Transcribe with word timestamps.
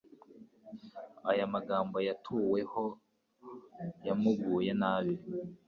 Aya 1.31 1.45
magambo 1.55 1.97
yatuweho 2.07 2.83
yamuguye 4.07 4.71
nabi, 4.81 5.13